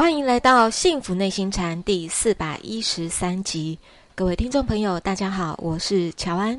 [0.00, 3.78] 欢迎来到《幸福内心禅》第四百一十三集，
[4.14, 6.58] 各位听众朋友，大家好，我是乔安。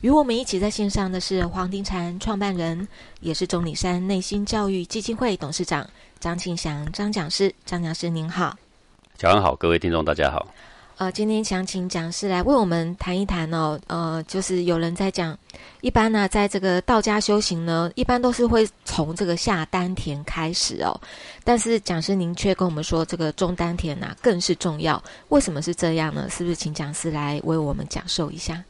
[0.00, 2.88] 与我们一起在线上的是黄庭禅创办人，
[3.20, 5.86] 也是钟岭山内心教育基金会董事长
[6.18, 7.54] 张庆祥张讲师。
[7.66, 8.56] 张讲师您好，
[9.18, 10.48] 乔安好，各位听众大家好。
[10.98, 13.78] 呃，今天想请讲师来为我们谈一谈哦。
[13.86, 15.38] 呃，就是有人在讲，
[15.80, 21.00] 一般呢，在这个道家修行呢，一般都是会从这个下丹田开始哦。
[21.44, 25.00] 但是讲师您却跟我们说，这个中丹田呐更是重要。
[25.28, 26.28] 为什么是这样呢？
[26.30, 28.60] 是不是请讲师来为我们讲授一下？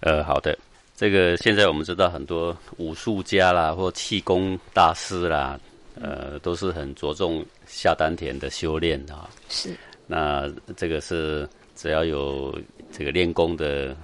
[0.00, 0.58] 呃，好的。
[0.96, 5.60] 这个现在我们知道很多武术家啦，或气功大师啦，
[6.00, 9.28] 呃，都是很着重下丹田的修炼啊。
[9.50, 9.76] 是。
[10.06, 12.56] 那这个是只要有
[12.92, 13.96] 这个练功的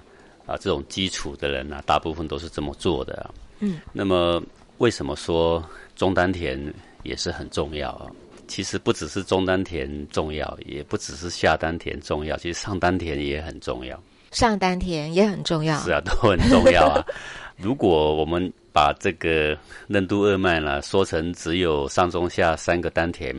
[0.47, 3.31] 啊，这种基础的人呢，大部分都是这么做的啊。
[3.61, 3.81] 嗯。
[3.93, 4.43] 那么
[4.79, 5.63] 为什么说
[5.95, 6.59] 中丹田
[7.03, 8.11] 也是很重要啊？
[8.49, 14.03] 其实不只是中丹田重要，也不只是下丹田重要，其实上丹田也很重要。
[14.33, 15.79] 上丹田也很重要。
[15.81, 17.05] 是啊，都很重要啊。
[17.57, 19.57] 如果我们把这个
[19.87, 23.37] 任督二脉呢说成只有上中下三个丹田。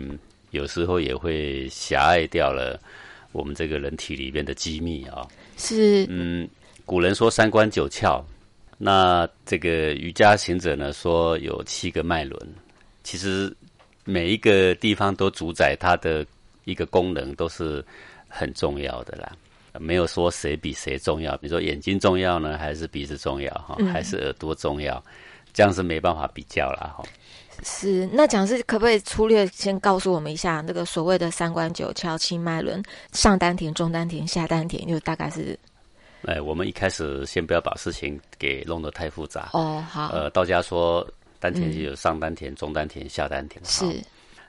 [0.51, 2.79] 有时候也会狭隘掉了
[3.31, 5.27] 我们这个人体里面的机密啊。
[5.57, 6.05] 是。
[6.09, 6.47] 嗯，
[6.85, 8.23] 古人说三关九窍，
[8.77, 12.39] 那这个瑜伽行者呢说有七个脉轮。
[13.03, 13.51] 其实
[14.05, 16.25] 每一个地方都主宰它的
[16.65, 17.83] 一个功能，都是
[18.27, 19.31] 很重要的啦。
[19.79, 25.01] 没有说谁比谁重要，比如说眼睛重要呢，还是鼻子重要哈，还是耳朵重要？
[25.53, 27.03] 这样是没办法比较了哈。
[27.63, 32.81] 是，那讲师可不可以粗略先告诉我们一下，那个所谓的三关九窍、七脉轮、
[33.11, 35.57] 上丹田、中丹田、下丹田，就大概是？
[36.25, 39.83] 哎，我们一开始先不要把事情给弄得太复杂哦。
[39.89, 41.07] 好，呃，道家说
[41.39, 43.63] 丹田就有上丹田、中丹田、下丹田。
[43.65, 43.85] 是。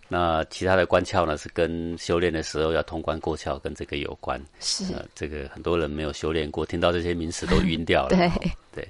[0.08, 4.38] 那其他的关窍呢，是跟修炼的时候要通关过窍，跟这个有关。
[4.60, 4.84] 是。
[5.14, 8.10] 这个很多人没有修炼过，听到这些名词都晕掉了。
[8.16, 8.30] 对
[8.74, 8.88] 对。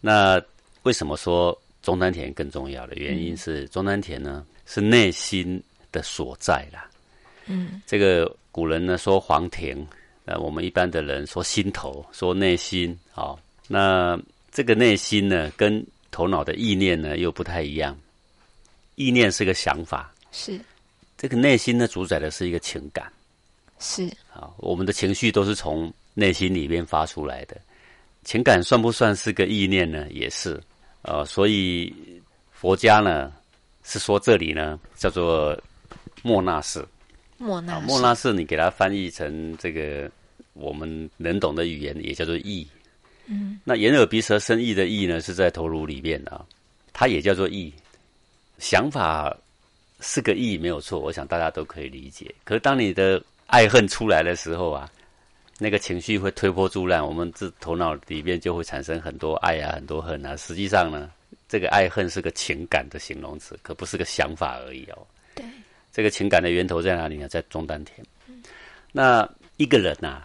[0.00, 0.40] 那
[0.82, 1.56] 为什么说？
[1.86, 6.90] 中丹田更重要的原因是，中丹田呢是内心的所在啦。
[7.46, 9.86] 嗯，这个古人呢说黄庭，
[10.24, 12.98] 那我们一般的人说心头，说内心。
[13.12, 13.38] 好，
[13.68, 14.20] 那
[14.50, 17.96] 这个内心呢，跟头脑的意念呢又不太一样。
[18.96, 20.60] 意念是个想法，是
[21.16, 23.06] 这个内心呢主宰的是一个情感，
[23.78, 27.56] 是啊，我们的情绪都是从内心里面发出来的。
[28.24, 30.04] 情感算不算是个意念呢？
[30.10, 30.60] 也是。
[31.06, 31.94] 呃，所以
[32.50, 33.32] 佛家呢
[33.84, 35.56] 是说这里呢叫做
[36.22, 36.84] 莫那式，
[37.38, 40.10] 莫那莫那式，你给它翻译成这个
[40.54, 42.66] 我们能懂的语言，也叫做意。
[43.26, 46.44] 嗯，那眼耳鼻舌身意的意呢，是在头颅里面啊，
[46.92, 47.72] 它也叫做意。
[48.58, 49.32] 想法
[50.00, 52.34] 是个意，没有错，我想大家都可以理解。
[52.44, 54.90] 可是当你的爱恨出来的时候啊。
[55.58, 60.36] 那个情绪会推波助澜，我们这头脑里面就会产生很多爱啊，很多恨啊。
[60.36, 61.10] 实际上呢，
[61.48, 65.06] 这个爱恨是个情感的形容词，可不是个想法而已哦。
[65.34, 65.44] 对，
[65.92, 67.26] 这个情感的源头在哪里呢？
[67.26, 68.06] 在中丹田。
[68.92, 70.24] 那一个人呐，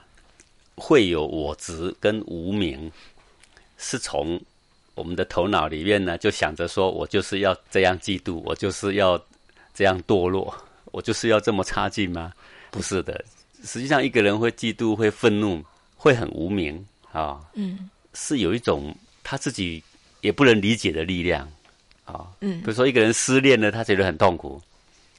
[0.76, 2.92] 会有我执跟无名，
[3.78, 4.38] 是从
[4.96, 9.18] 我们的头脑里面呢，就想着说我就是要这样嫉妒，我就是要
[9.74, 10.54] 这样堕落，
[10.92, 12.34] 我就是要这么差劲吗？
[12.70, 13.24] 不是的。
[13.64, 15.64] 实际上，一个人会嫉妒、会愤怒、
[15.96, 19.84] 会很无名啊，嗯，是有一种他自己
[20.22, 21.48] 也不能理解的力量
[22.06, 24.62] 啊，嗯，比如说一个人失恋了，他觉得很痛苦，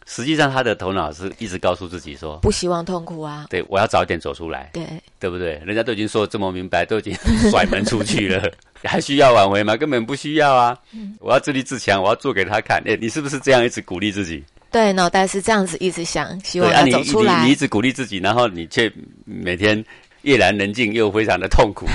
[0.07, 4.87] 实际上他的头脑是一直告诉自己说，不希望痛苦啊，对我要早一点走出来，对，
[5.21, 5.63] 对不对？
[5.65, 7.15] 人家都已经说的这么明白，都已经
[7.51, 8.51] 甩门出去了，
[8.83, 9.77] 还需要挽回吗？
[9.77, 10.77] 根本不需要啊，
[11.21, 14.43] 我要自立自强，我要做给他看，哎，你是不是这样一直鼓励自己？
[14.73, 17.45] 对，脑袋是这样子一直想，希望他走出来。
[17.45, 18.91] 你一直鼓励自己，然后你却
[19.25, 19.85] 每天
[20.23, 21.87] 夜阑人静，又非常的痛苦。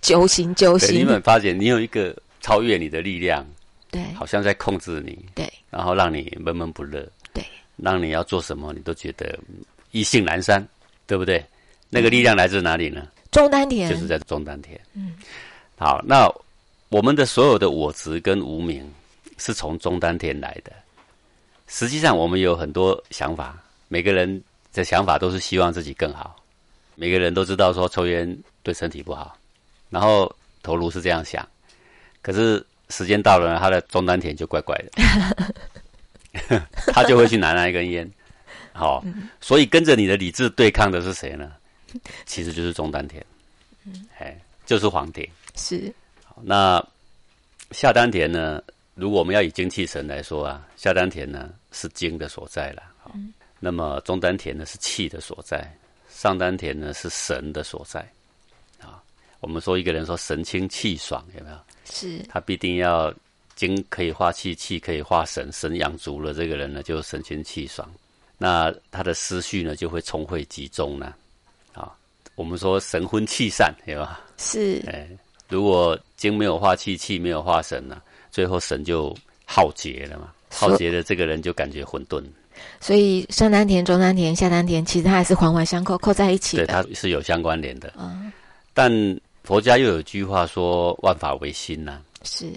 [0.00, 0.94] 揪心 揪心。
[0.94, 3.44] 你有发现，你有一个超越你的力量，
[3.90, 7.44] 对，好像在控制你，对，然后让你闷闷不乐，对，
[7.76, 9.36] 让你要做什么，你都觉得
[9.90, 10.64] 意兴阑珊，
[11.06, 11.44] 对不对？
[11.90, 13.08] 那个力量来自哪里呢？
[13.32, 14.80] 中丹田，就是在中丹田。
[14.94, 15.14] 嗯，
[15.76, 16.32] 好，那
[16.90, 18.88] 我们的所有的我执跟无名，
[19.36, 20.72] 是从中丹田来的。
[21.68, 23.56] 实际上，我们有很多想法，
[23.88, 24.42] 每个人
[24.72, 26.36] 的想法都是希望自己更好。
[26.94, 29.36] 每个人都知道说抽烟对身体不好，
[29.90, 31.46] 然后头颅是这样想，
[32.22, 38.10] 可是时间到了，他的中丹田就怪怪的， 他就会去拿那一根烟。
[38.72, 39.04] 好，
[39.40, 41.52] 所以跟着你的理智对抗的是谁呢？
[42.24, 43.24] 其实就是中丹田，
[44.18, 45.26] 哎，就是黄庭。
[45.54, 45.92] 是。
[46.42, 46.82] 那
[47.72, 48.62] 下丹田呢？
[48.96, 52.82] 如果我们要以精气神来说啊，下丹田呢是精的所在了。
[53.12, 55.70] 嗯，那么中丹田呢是气的所在，
[56.08, 58.00] 上丹田呢是神的所在。
[58.80, 59.02] 啊，
[59.40, 61.58] 我们说一个人说神清气爽，有没有？
[61.90, 62.24] 是。
[62.26, 63.12] 他必定要
[63.54, 67.86] 精可以化气，气可以化神，神养足了，这个人呢就神清气爽。
[68.38, 71.12] 那他的思绪呢就会聪慧集中呢。
[71.74, 71.94] 啊，
[72.34, 74.24] 我们说神昏气散，对吧？
[74.38, 74.82] 是。
[74.86, 75.06] 哎，
[75.50, 78.02] 如果精没有化气，气没有化神呢，
[78.36, 79.16] 最后神就
[79.46, 80.28] 浩劫了嘛。
[80.50, 82.22] 浩劫的这个人就感觉混沌。
[82.82, 86.66] 所以上丹田、中丹田、下丹田，其实它还是环环相扣，扣在一起的。
[86.66, 87.94] 对，它是有相关联的。
[87.98, 88.30] 嗯。
[88.74, 88.92] 但
[89.42, 91.98] 佛家又有句话说：“万法唯心”呐。
[92.24, 92.52] 是。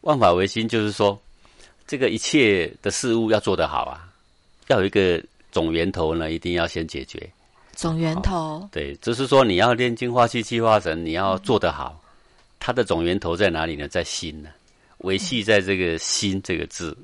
[0.00, 1.16] 万法唯心，就是说，
[1.86, 4.08] 这个一切的事物要做得好啊，
[4.66, 5.22] 要有一个
[5.52, 7.30] 总源头呢，一定要先解决。
[7.72, 8.68] 总源头。
[8.72, 12.00] 对，就是说你要炼精化气、气化神，你要做得好，
[12.58, 13.86] 它的总源头在哪里呢？
[13.86, 14.48] 在心呢。
[15.00, 16.96] 维系在这个心这个字。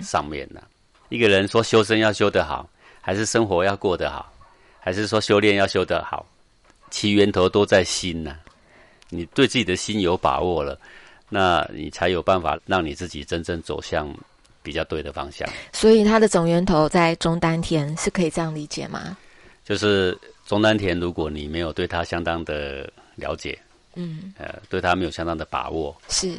[0.00, 0.62] 上面呢，
[1.08, 2.70] 一个人说修身要修得好，
[3.00, 4.32] 还是生活要过得好，
[4.78, 6.24] 还是说修炼要修得好，
[6.88, 8.36] 其源头都在心呐。
[9.08, 10.78] 你对自己的心有把握了，
[11.28, 14.08] 那你才有办法让你自己真正走向
[14.62, 15.48] 比较对的方向。
[15.72, 19.18] 所以它的总源头在中丹田，是可以这样理解吗？
[19.64, 20.16] 就是
[20.46, 23.58] 中丹田，如果你没有对它相当的了解，
[23.96, 26.38] 嗯，呃，对它没有相当的把握，是，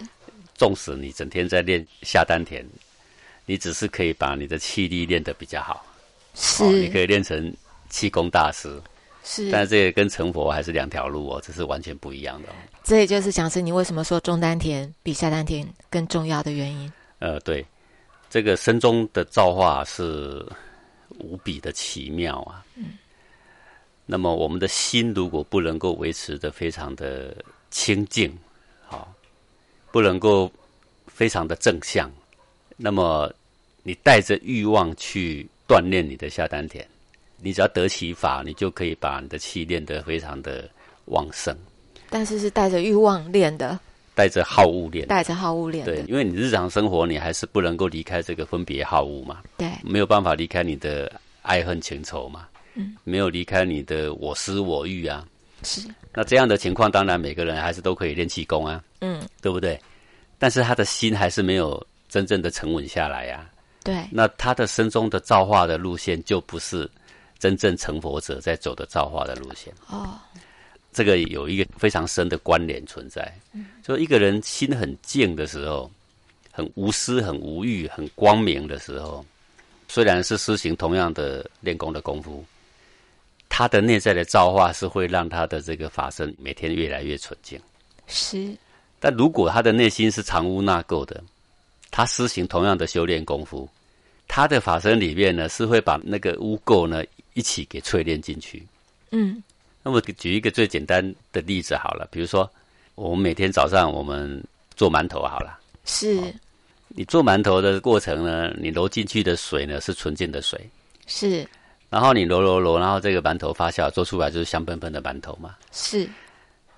[0.56, 2.66] 纵使你整天在练下丹田。
[3.46, 5.86] 你只是可以把你的气力练得比较好，
[6.34, 7.54] 是，你可以练成
[7.90, 8.82] 气功大师，
[9.22, 12.48] 是，但是这个跟成佛还是两条路哦，这是完全不一样的。
[12.86, 16.90] 这也就是讲是你为什么说中丹田比下丹田更重要的原因。
[17.20, 17.66] 呃，对，
[18.30, 20.42] 这个身中的造化是
[21.20, 22.64] 无比的奇妙啊。
[22.76, 22.94] 嗯，
[24.06, 27.36] 那么我们的心如果不能够维持的非常的
[27.72, 28.34] 清净，
[28.86, 29.14] 好，
[29.94, 30.52] 不能够
[31.06, 32.12] 非常的正向。
[32.76, 33.32] 那么，
[33.84, 36.84] 你带着欲望去锻炼你的下丹田，
[37.38, 40.68] 你只要得其法，你就可以把你的气练得非常的
[41.06, 41.56] 旺盛。
[42.10, 43.80] 但是是带着欲望练的，
[44.16, 45.86] 带着好恶练，带着好恶练。
[45.86, 49.44] 对，因为你日常生活你还是不能够离开这个分别好恶嘛。
[49.58, 51.12] 对，没有办法离开你的
[51.44, 52.48] 爱恨情仇嘛。
[52.74, 55.24] 嗯，没有离开你的我思我欲啊。
[55.62, 55.88] 是。
[56.16, 58.84] 那这样的情况，当然每个人还是都可以练气功啊。
[59.04, 59.80] 嗯，对不对？
[60.40, 61.86] 但是他的心还是没有。
[62.10, 63.50] 真正的沉稳下来呀，
[63.84, 66.88] 对，那他的身中的造化的路线就不是
[67.40, 70.20] 真正成佛者在走的造化的路线哦。
[70.92, 75.90] 这个有一个非常深的关联存在，嗯就一个人心很静的时候，
[76.52, 79.26] 很无私、很无欲、很光明的时候，
[79.88, 82.46] 虽然是施行同样的练功的功夫，
[83.50, 87.60] 他的内在的造化是会让他的这个法身每天越来越纯净。
[88.06, 88.56] 是，
[89.04, 91.22] 但如果他的内心是藏污纳垢的。
[91.96, 93.70] 他施行同样的修炼功夫，
[94.28, 97.04] 他的法身里面呢是会把那个污垢呢
[97.36, 98.66] 一起给淬炼进去。
[99.12, 99.44] 嗯，
[99.84, 102.50] 那么举一个最简单的例子好了，比如说
[102.96, 104.44] 我们每天早上我们
[104.76, 106.20] 做馒头好了，是，
[106.88, 110.68] 你做馒头的过程呢，你揉进去的水呢是纯净的水，
[111.06, 111.48] 是，
[111.92, 116.10] 然后你揉揉揉，然后这个馒头发酵做出来就是香喷喷的馒头嘛，是。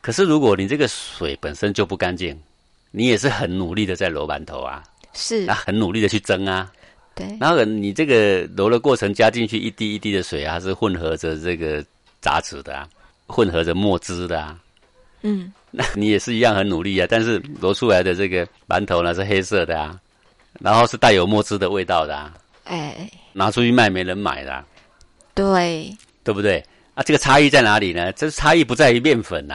[0.06, 2.40] 可是如果你这个水本身就不干净，
[2.92, 4.84] 你也是很努力的在揉馒头啊。
[5.14, 6.72] 是，啊很努力的去蒸啊，
[7.16, 7.26] 对。
[7.40, 11.84] 然后你这个揉的过程加进去一滴一滴的水啊，是混合着这个
[12.22, 12.88] 杂质的啊，
[13.26, 14.60] 混合着墨汁的啊。
[15.24, 20.00] 嗯，那你也是一样很努力啊，但是揉出来的这个馒头呢是黑色的啊，
[20.60, 22.32] 然后是带有墨汁的味道的啊。
[22.66, 24.54] 哎，拿出去卖没人买的。
[24.54, 24.64] 啊
[25.34, 26.64] 对，对不对？
[26.94, 28.12] 啊，这个差异在哪里呢？
[28.12, 29.50] 这差异不在于面粉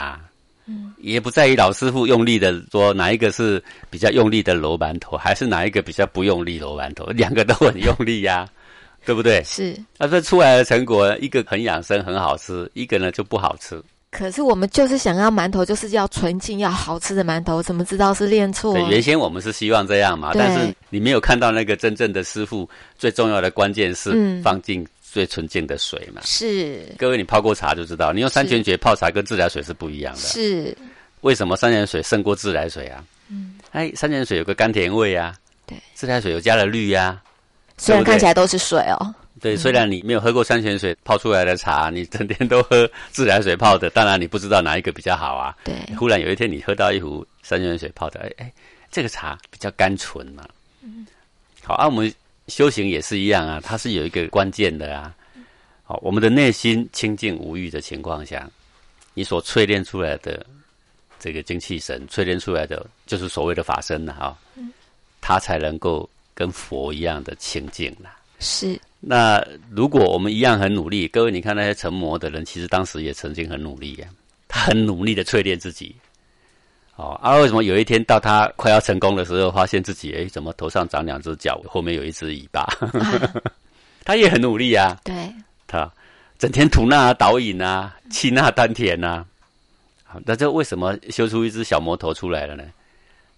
[0.71, 0.93] 呐。
[0.99, 8.49] 也不在于老师傅用力的说哪一个是比较用力的揉馒头，还是哪一个比较不用力揉馒头，两个都很用力呀，
[9.05, 9.43] 对不对？
[9.45, 9.77] 是。
[9.99, 13.83] 那这出来的成果，一个很养生很好吃，一个呢就不好吃。
[14.11, 18.75] 可是我们就是想要馒头，就是要纯净要好吃的馒头，怎么知道是练错？
[18.75, 24.85] 对，原先我们是希望这样嘛，但是你没有看到那个真正的师傅，最重要的关键是放进。
[25.13, 30.21] 最纯净的水嘛，是各位，你泡过茶就知道，你用山泉水泡茶跟自来水是不一样的。
[30.21, 30.77] 是
[31.23, 33.05] 为什么山泉水胜过自来水啊？
[33.29, 35.35] 嗯，哎，山泉水有个甘甜味啊，
[35.67, 37.21] 对，自来水有加了氯呀，
[37.77, 39.15] 虽然看起来都是水哦。
[39.41, 45.57] 对，虽然你没有喝过山泉水泡出来的茶，你整天都喝自来水泡的，当然你不知道哪一个比较好啊。
[45.65, 48.53] 对，忽然有一天你喝到一壶山泉水泡的，哎哎，
[48.93, 50.47] 这个茶比较甘醇嘛。
[50.83, 51.07] 嗯，
[51.65, 52.13] 好啊，我们。
[52.49, 55.15] 修行也是一样啊，它是有一个关键的啊。
[55.85, 58.49] 好，我们的内心清净无欲的情况下，
[59.15, 60.45] 你所淬炼出来的
[61.19, 64.39] 这个精气神，淬炼出来的就是所谓的法身了哈。
[64.57, 64.73] 嗯，
[65.21, 68.11] 它才能够跟佛一样的清净了。
[68.39, 68.81] 是。
[69.01, 74.07] 那如果我们一样很努力，各位你看那些成魔的人，其实当时也曾经很努力呀，
[74.47, 75.97] 他很努力的淬炼自己。
[77.01, 82.67] 哦，啊，为什么有一天到他快要成功的时候，发现自己哎，怎么头上长两只脚，后面有一只尾巴？
[84.05, 85.01] 他也很努力啊。
[85.03, 85.33] 对。
[85.67, 85.91] 他
[86.39, 89.25] 整天吐纳导引啊，气纳丹田呐。
[90.05, 92.65] 好，那这为什么修出一只小魔头出来了呢？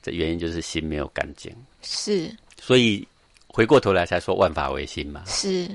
[0.03, 1.55] 这原因就是心没有干净。
[1.83, 2.35] 是。
[2.61, 3.07] 所以
[3.47, 5.23] 回过头来才说万法唯心嘛。
[5.27, 5.71] 是。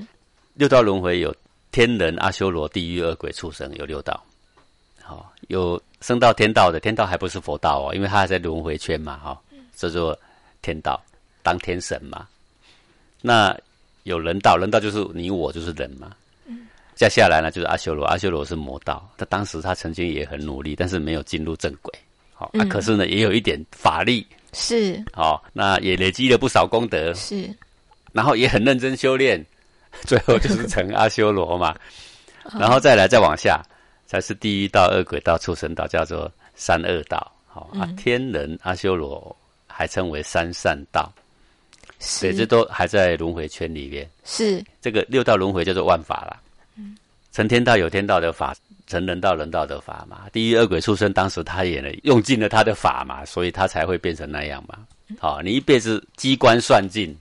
[0.52, 1.34] 六道轮回有
[1.72, 4.22] 天人、阿修罗、地狱、恶鬼、畜生，有六道。
[5.02, 5.80] 好，有。
[6.00, 9.40] 升到天道的天道还不是佛道哦，因为他还在轮回圈嘛，哈，
[9.74, 10.18] 叫做
[10.62, 11.00] 天道，
[11.42, 12.26] 当天神嘛。
[13.20, 13.56] 那
[14.04, 16.12] 有人道，人道就是你我就是人嘛。
[16.94, 19.08] 再下来呢，就是阿修罗，阿修罗是魔道。
[19.16, 21.92] 他当时他曾经也很努力，但是没有进入正轨。
[22.34, 27.48] 好，啊，可是呢，也有一点法力，是，好，那也累积了不少功德，是，
[28.12, 29.44] 然后也很认真修炼，
[30.02, 31.72] 最后就是成阿修罗嘛。
[32.58, 33.62] 然后再来再往下。
[34.08, 37.30] 才是地狱道、恶鬼道、畜生道，叫做三恶道。
[37.46, 39.36] 好啊，天人、阿修罗
[39.66, 41.12] 还称为三善道。
[42.00, 44.08] 是，这都还在轮回圈里面。
[44.24, 46.40] 是，这个六道轮回叫做万法了。
[46.76, 46.96] 嗯，
[47.32, 48.54] 成天道有天道的法，
[48.86, 50.28] 成人道人道的法嘛。
[50.32, 54.78] 地狱恶鬼畜生，当时他也用尽了他的法嘛，所以他才会变成那样嘛。
[55.18, 57.14] 好，你一辈子机关算尽，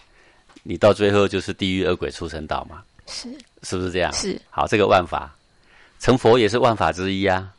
[0.63, 2.83] 你到最后就是地狱恶鬼畜生道嘛。
[3.07, 3.27] 是，
[3.63, 4.13] 是不是这样？
[4.13, 4.39] 是。
[4.49, 5.33] 好，这个万法。
[5.99, 7.53] 成佛也是万法之一啊，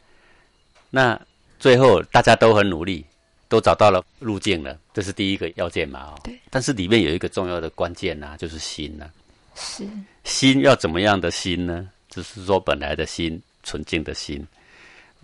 [0.90, 1.20] 那
[1.58, 3.04] 最后大家都很努力，
[3.48, 6.04] 都找到了路径了，这是第一个要件嘛？
[6.04, 6.38] 哦，对。
[6.50, 9.10] 但是里面有一个重要的关键呐，就是心呐。
[9.56, 9.86] 是。
[10.24, 11.90] 心要怎么样的心呢？
[12.08, 14.46] 就是说本来的心，纯净的心。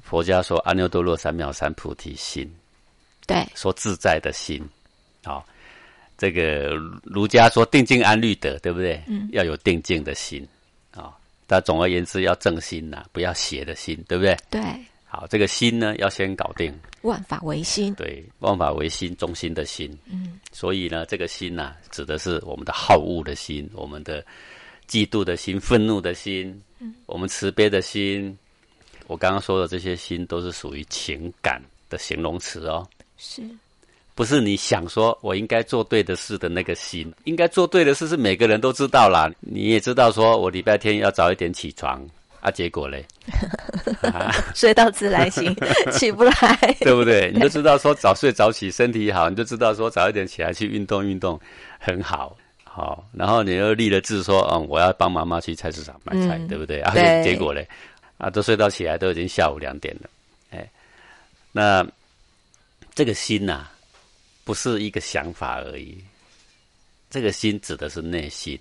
[0.02, 2.52] 佛家说阿耨多罗三藐三菩提心。
[3.26, 3.47] 对。
[3.54, 4.62] 说自在的心。
[5.25, 5.47] 好，
[6.18, 9.00] 这个儒家说定静安律得，对不对？
[9.06, 9.28] 嗯。
[9.33, 10.47] 要有定静的心。
[11.47, 14.37] 但总而言之，要正心呐，不要邪的心，对不对？
[14.51, 14.61] 对。
[15.05, 16.75] 好，这个心呢，要先搞定。
[17.03, 17.95] 万法唯心。
[17.95, 19.97] 对，万法唯心，中心的心。
[20.07, 20.41] 嗯。
[20.53, 24.25] 所以呢，这个心呐，指的是我们的好恶的心，我们的
[24.89, 28.37] 嫉妒的心、愤怒的心，嗯，我们慈悲的心。
[29.07, 32.89] 我刚刚说的这些心，都是属于情感的形容词哦。
[33.17, 33.43] 是。
[34.14, 39.28] 不是你想说我应该做对的事的那个心，应该做对的事是每个人都知道啦。
[39.40, 42.00] 你也知道说我礼拜天要早一点起床
[42.40, 43.04] 啊，结果嘞，
[44.54, 45.54] 睡到自然醒，
[45.90, 47.33] 起不来，对不对？
[47.35, 51.40] 你就知道说早睡早起身体好，你就知道说早一点起来去运动运动
[51.78, 53.04] 很好，好。
[53.12, 56.80] 然后你又立了志说，嗯，我要帮妈妈去菜市场买菜，对不对？
[56.83, 56.92] 啊，
[57.25, 57.66] 结果嘞，
[58.18, 60.11] 啊，都睡到起来都已经下午两点了，
[60.52, 60.71] 哎，
[61.50, 61.85] 那
[62.94, 63.66] 这个心呐。
[64.45, 65.97] 不是一个想法而已，
[67.11, 68.59] 这个心指的是内心。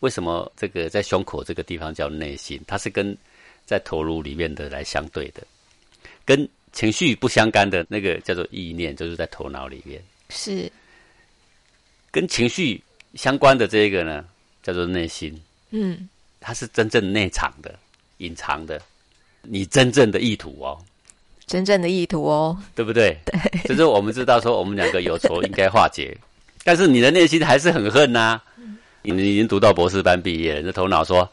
[0.00, 2.60] 为什么这个在胸口这个地方叫内心？
[2.66, 3.16] 它是跟
[3.64, 5.46] 在头颅里面的来相对的，
[6.24, 10.02] 跟情绪不相干的那个叫做意念，就是在头脑里面。
[10.30, 10.70] 是
[12.10, 12.82] 跟情绪
[13.14, 14.24] 相关的这个呢，
[14.62, 15.40] 叫做内心。
[15.70, 16.08] 嗯，
[16.40, 17.78] 它是真正内藏的、
[18.18, 18.80] 隐藏的，
[19.42, 20.82] 你真正的意图哦。
[21.50, 23.18] 真正的意图哦，对不对？
[23.26, 26.16] 对，就是我们知道说我们两个有仇应该化解，
[26.62, 28.40] 但是你的内心还是很恨呐。
[29.02, 31.28] 你已经读到博士班毕业了，你的头脑说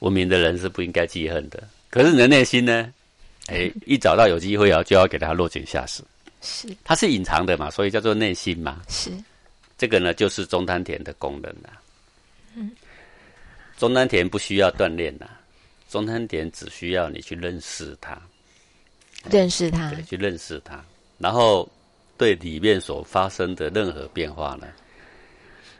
[0.00, 2.92] 文明的人是不应该记恨的，可是你的内心呢？
[3.46, 6.02] 哎，一找到有机会啊，就要给他落井下石。
[6.42, 8.82] 是，它是隐藏的嘛，所以叫做内心嘛。
[8.88, 9.10] 是，
[9.78, 11.80] 这个呢就是中丹田的功能啊。
[12.54, 12.70] 嗯，
[13.78, 15.26] 中丹田不需要锻炼呐，
[15.88, 18.20] 中丹田只需要你去认识它。
[19.30, 20.82] 认识他，对，去认识他，
[21.18, 21.68] 然后
[22.18, 24.66] 对里面所发生的任何变化呢，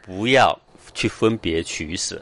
[0.01, 0.57] 不要
[0.93, 2.21] 去分别取舍，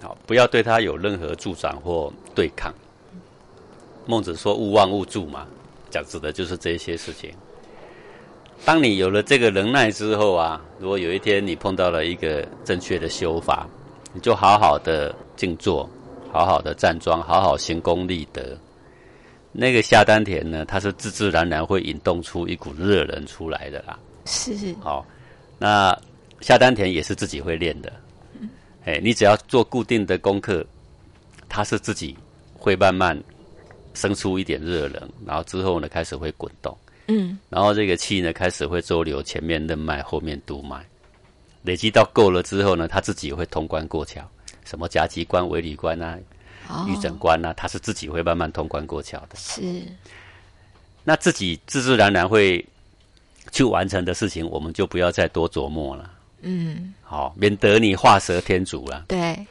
[0.00, 2.72] 好，不要对他有任何助长或对抗。
[4.06, 5.46] 孟子说“勿忘勿助”嘛，
[5.90, 7.32] 讲指的就是这些事情。
[8.64, 13.66] 当你有了这个能耐之后啊，如果有一天你碰到了一个正确的修法，
[14.12, 15.88] 你就好好的静坐，
[16.32, 18.56] 好好的站桩，好好行功立德。
[19.52, 23.98] 那个下丹田呢，它是自自然然会引动出一股热能出来的啦。
[24.24, 24.74] 是。
[24.80, 25.06] 好，
[25.58, 25.96] 那
[26.40, 27.92] 下丹田也是自己会练的。
[28.40, 28.48] 嗯。
[28.86, 30.64] 哎，你只要做固定的功课，
[31.50, 32.16] 它是自己
[32.54, 33.20] 会慢慢
[33.92, 36.74] 生出一点热能，然后之后呢开始会滚动。
[37.08, 37.38] 嗯。
[37.50, 40.82] 然后这个气呢开始会周流前面任脉，后面督脉，
[41.62, 44.26] 累积到够了之后呢，它自己会通关过桥，
[44.64, 46.18] 什么夹脊关、尾闾关啊。
[46.88, 49.36] 玉诊官呢，他是自己会慢慢通关过桥的。
[49.36, 49.82] 是，
[51.04, 52.64] 那自己自自然然会
[53.50, 56.10] 去完成的事情，我们就不要再多琢磨了。
[56.40, 59.04] 嗯，好、免得你画蛇添足了。
[59.08, 59.46] 对，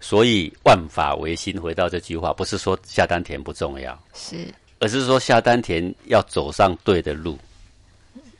[0.00, 4.46] 所以万法唯心，回到这句话，不是说下丹田不重要，是，
[4.78, 7.38] 而是说下丹田要走上对的路，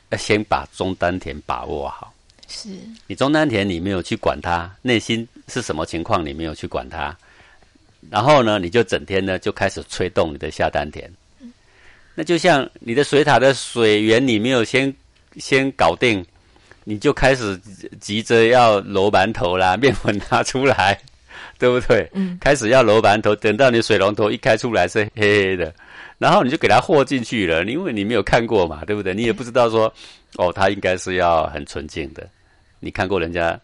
[0.09, 2.13] 要先把中丹田把握好。
[2.49, 2.71] 是，
[3.07, 7.15] 你中丹田你没有去管它，内心是什么情况你没有去管它，
[8.09, 11.11] 然后呢，你就整天呢就开始吹动你的下丹田。
[12.15, 14.93] 那就像你的水塔的水源你没有先
[15.37, 16.25] 先搞定，
[16.85, 17.59] 你就开始
[18.01, 20.99] 急着要揉馒头啦，面粉拿出来，
[21.59, 22.09] 对不对？
[22.13, 25.73] 嗯，开始要揉馒头，等到你水龙头一开出来是黑黑的，
[26.19, 29.15] 然后你就给它和进去了，因为你没有看过嘛，对不对？
[29.15, 29.93] 你也不知道说，
[30.37, 32.29] 哦，它应该是要很纯净的。
[32.81, 33.59] 你看过人家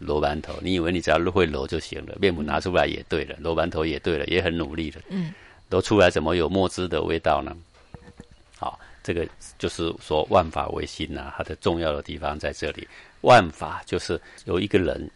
[0.00, 5.32] 揉馒头，你以为你只要会揉就行了，面粉拿出来也对了，揉馒头也对了，也很努力了，嗯，
[5.70, 7.56] 揉出来怎么有墨汁的味道呢？
[8.58, 9.26] 好，这个
[9.58, 12.86] 就是说万法唯心呐、它的重要的地方在这里。
[13.22, 15.10] 万法就是由一个人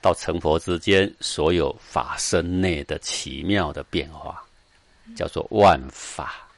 [0.00, 4.40] 到成佛之间，所有法身内的奇妙的变化，
[5.16, 6.48] 叫做万法。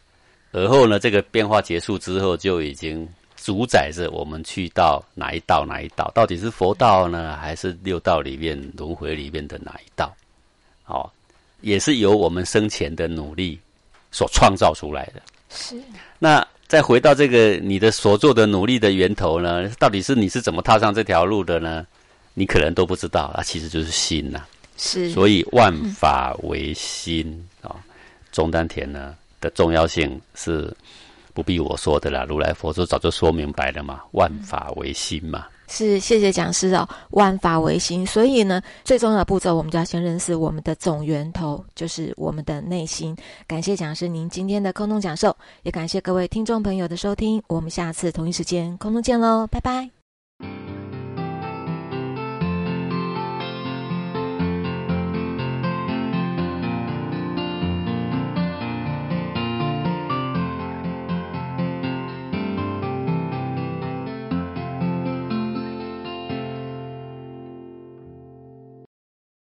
[0.52, 3.08] 而后呢，这个变化结束之后，就已经
[3.42, 10.14] 主宰着我们去到哪一道哪一道，到底是佛道呢，还是六道里面轮回里面的哪一道？
[10.86, 11.08] 哦、
[11.60, 13.58] 也是由我们生前的努力
[14.10, 15.22] 所创造出来的。
[15.48, 15.80] 是，
[16.18, 21.86] 那再回到这个你的所做的努力的源头呢，到底是你是怎么踏上这条路的呢？
[22.34, 24.44] 你可能都不知道啊，其实就是心呐、
[24.76, 27.74] 是，所以万法唯心啊、
[28.30, 30.72] 中丹田呢的重要性是
[31.34, 35.46] 不必我说的啦，如来佛祖早就说明白了嘛，万法唯心嘛。
[35.68, 36.88] 是，谢谢讲师哦。
[37.10, 43.16] 万法唯心，所以呢，最重要的步骤，我们就要先认识我们的总源头，就是我们的内心。
[43.46, 47.40] 感谢讲师您今天的空中讲授，也感谢各位听众朋友的收听。
[47.46, 50.79] 我们下次同一时间空中见喽，拜拜。